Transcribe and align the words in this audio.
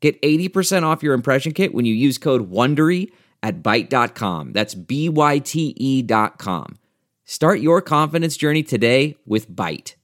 Get 0.00 0.20
80% 0.22 0.84
off 0.84 1.02
your 1.02 1.14
impression 1.14 1.52
kit 1.52 1.74
when 1.74 1.84
you 1.84 1.94
use 1.94 2.18
code 2.18 2.50
WONDERY 2.50 3.10
at 3.42 3.62
Byte.com. 3.62 4.52
That's 4.52 4.74
B-Y-T-E 4.74 6.02
dot 6.02 6.38
com. 6.38 6.78
Start 7.24 7.60
your 7.60 7.82
confidence 7.82 8.36
journey 8.36 8.62
today 8.62 9.16
with 9.26 9.50
Byte. 9.50 9.94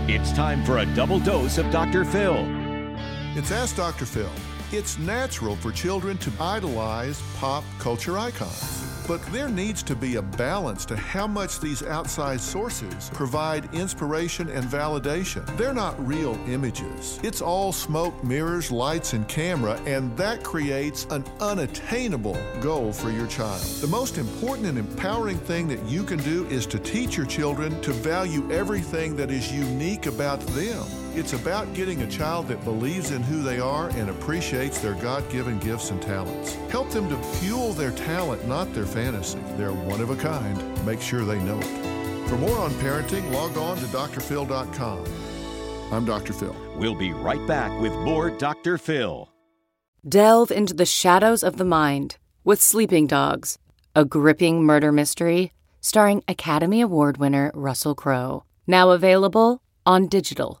It's 0.00 0.32
time 0.32 0.64
for 0.64 0.78
a 0.78 0.86
double 0.94 1.18
dose 1.20 1.58
of 1.58 1.70
Dr. 1.70 2.04
Phil. 2.04 2.36
It's 3.36 3.52
Ask 3.52 3.76
Dr. 3.76 4.06
Phil. 4.06 4.30
It's 4.72 4.98
natural 4.98 5.56
for 5.56 5.72
children 5.72 6.18
to 6.18 6.32
idolize 6.40 7.22
pop 7.36 7.64
culture 7.78 8.18
icons. 8.18 8.83
But 9.06 9.22
there 9.26 9.50
needs 9.50 9.82
to 9.84 9.94
be 9.94 10.16
a 10.16 10.22
balance 10.22 10.86
to 10.86 10.96
how 10.96 11.26
much 11.26 11.60
these 11.60 11.82
outside 11.82 12.40
sources 12.40 13.10
provide 13.12 13.72
inspiration 13.74 14.48
and 14.48 14.64
validation. 14.64 15.44
They're 15.58 15.74
not 15.74 15.94
real 16.06 16.38
images. 16.48 17.20
It's 17.22 17.42
all 17.42 17.70
smoke, 17.70 18.24
mirrors, 18.24 18.70
lights, 18.70 19.12
and 19.12 19.28
camera, 19.28 19.78
and 19.84 20.16
that 20.16 20.42
creates 20.42 21.06
an 21.10 21.24
unattainable 21.40 22.38
goal 22.60 22.92
for 22.94 23.10
your 23.10 23.26
child. 23.26 23.60
The 23.82 23.86
most 23.88 24.16
important 24.16 24.68
and 24.68 24.78
empowering 24.78 25.38
thing 25.38 25.68
that 25.68 25.84
you 25.84 26.02
can 26.02 26.18
do 26.20 26.46
is 26.46 26.64
to 26.66 26.78
teach 26.78 27.16
your 27.16 27.26
children 27.26 27.78
to 27.82 27.92
value 27.92 28.50
everything 28.50 29.16
that 29.16 29.30
is 29.30 29.52
unique 29.52 30.06
about 30.06 30.40
them. 30.48 31.03
It's 31.16 31.32
about 31.32 31.72
getting 31.74 32.02
a 32.02 32.08
child 32.08 32.48
that 32.48 32.64
believes 32.64 33.12
in 33.12 33.22
who 33.22 33.40
they 33.40 33.60
are 33.60 33.88
and 33.90 34.10
appreciates 34.10 34.80
their 34.80 34.94
God 34.94 35.22
given 35.30 35.60
gifts 35.60 35.92
and 35.92 36.02
talents. 36.02 36.54
Help 36.70 36.90
them 36.90 37.08
to 37.08 37.16
fuel 37.38 37.72
their 37.72 37.92
talent, 37.92 38.48
not 38.48 38.74
their 38.74 38.84
fantasy. 38.84 39.38
They're 39.56 39.72
one 39.72 40.00
of 40.00 40.10
a 40.10 40.16
kind. 40.16 40.84
Make 40.84 41.00
sure 41.00 41.24
they 41.24 41.38
know 41.44 41.60
it. 41.60 42.28
For 42.28 42.36
more 42.36 42.58
on 42.58 42.72
parenting, 42.72 43.30
log 43.30 43.56
on 43.56 43.76
to 43.76 43.84
drphil.com. 43.84 45.04
I'm 45.92 46.04
Dr. 46.04 46.32
Phil. 46.32 46.56
We'll 46.76 46.96
be 46.96 47.12
right 47.12 47.46
back 47.46 47.80
with 47.80 47.92
more 47.92 48.30
Dr. 48.30 48.76
Phil. 48.76 49.28
Delve 50.08 50.50
into 50.50 50.74
the 50.74 50.84
shadows 50.84 51.44
of 51.44 51.58
the 51.58 51.64
mind 51.64 52.16
with 52.42 52.60
Sleeping 52.60 53.06
Dogs, 53.06 53.56
a 53.94 54.04
gripping 54.04 54.64
murder 54.64 54.90
mystery 54.90 55.52
starring 55.80 56.24
Academy 56.26 56.80
Award 56.80 57.18
winner 57.18 57.52
Russell 57.54 57.94
Crowe. 57.94 58.42
Now 58.66 58.90
available 58.90 59.62
on 59.86 60.08
digital. 60.08 60.60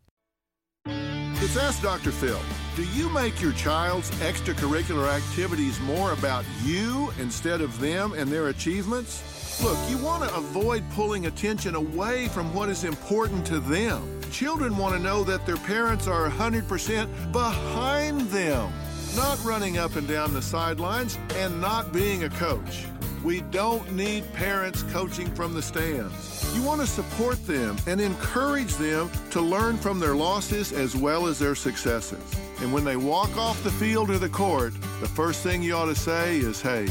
It's 1.43 1.57
Ask 1.57 1.81
Dr. 1.81 2.11
Phil. 2.11 2.39
Do 2.75 2.83
you 2.89 3.09
make 3.09 3.41
your 3.41 3.53
child's 3.53 4.11
extracurricular 4.19 5.07
activities 5.11 5.79
more 5.79 6.13
about 6.13 6.45
you 6.63 7.11
instead 7.19 7.61
of 7.61 7.79
them 7.79 8.13
and 8.13 8.31
their 8.31 8.49
achievements? 8.49 9.59
Look, 9.63 9.75
you 9.89 9.97
want 9.97 10.23
to 10.23 10.35
avoid 10.35 10.83
pulling 10.91 11.25
attention 11.25 11.73
away 11.73 12.27
from 12.27 12.53
what 12.53 12.69
is 12.69 12.83
important 12.83 13.43
to 13.47 13.59
them. 13.59 14.21
Children 14.29 14.77
want 14.77 14.93
to 14.93 15.01
know 15.01 15.23
that 15.23 15.47
their 15.47 15.57
parents 15.57 16.07
are 16.07 16.29
100% 16.29 17.31
behind 17.31 18.21
them, 18.29 18.71
not 19.15 19.43
running 19.43 19.79
up 19.79 19.95
and 19.95 20.07
down 20.07 20.35
the 20.35 20.43
sidelines 20.43 21.17
and 21.37 21.59
not 21.59 21.91
being 21.91 22.25
a 22.25 22.29
coach. 22.29 22.85
We 23.23 23.41
don't 23.41 23.91
need 23.91 24.31
parents 24.33 24.81
coaching 24.83 25.29
from 25.35 25.53
the 25.53 25.61
stands. 25.61 26.55
You 26.55 26.63
want 26.63 26.81
to 26.81 26.87
support 26.87 27.45
them 27.45 27.77
and 27.85 28.01
encourage 28.01 28.73
them 28.75 29.11
to 29.29 29.41
learn 29.41 29.77
from 29.77 29.99
their 29.99 30.15
losses 30.15 30.73
as 30.73 30.95
well 30.95 31.27
as 31.27 31.37
their 31.37 31.53
successes. 31.53 32.19
And 32.61 32.73
when 32.73 32.83
they 32.83 32.97
walk 32.97 33.37
off 33.37 33.63
the 33.63 33.71
field 33.71 34.09
or 34.09 34.17
the 34.17 34.29
court, 34.29 34.73
the 35.01 35.07
first 35.07 35.43
thing 35.43 35.61
you 35.61 35.75
ought 35.75 35.85
to 35.85 35.95
say 35.95 36.37
is, 36.37 36.61
hey, 36.61 36.87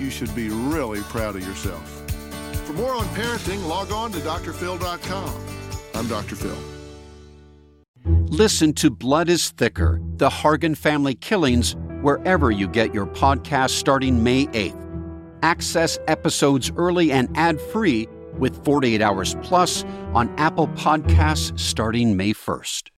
you 0.00 0.10
should 0.10 0.34
be 0.34 0.48
really 0.48 1.02
proud 1.02 1.36
of 1.36 1.46
yourself. 1.46 1.88
For 2.66 2.72
more 2.72 2.94
on 2.94 3.04
parenting, 3.14 3.64
log 3.68 3.92
on 3.92 4.10
to 4.12 4.18
drphil.com. 4.18 5.44
I'm 5.94 6.08
Dr. 6.08 6.34
Phil. 6.34 6.58
Listen 8.26 8.72
to 8.74 8.90
Blood 8.90 9.28
is 9.28 9.50
Thicker 9.50 10.00
The 10.16 10.30
Hargan 10.30 10.76
Family 10.76 11.14
Killings 11.14 11.76
wherever 12.02 12.50
you 12.50 12.66
get 12.66 12.92
your 12.92 13.06
podcast 13.06 13.70
starting 13.70 14.24
May 14.24 14.46
8th. 14.46 14.89
Access 15.42 15.98
episodes 16.08 16.72
early 16.76 17.12
and 17.12 17.28
ad 17.36 17.60
free 17.60 18.08
with 18.38 18.64
48 18.64 19.02
Hours 19.02 19.36
Plus 19.42 19.84
on 20.14 20.28
Apple 20.38 20.68
Podcasts 20.68 21.58
starting 21.58 22.16
May 22.16 22.32
1st. 22.32 22.88